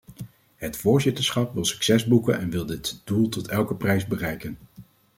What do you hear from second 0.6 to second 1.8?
voorzitterschap wil